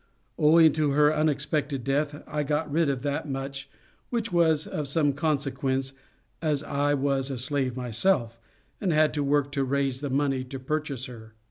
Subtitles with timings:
[0.39, 3.69] Owing to her unexpected death, I got rid of that much,
[4.09, 5.93] which was of some consequence,
[6.41, 8.39] as I was a slave myself,
[8.81, 11.35] and had hard work to raise the money to purchase her."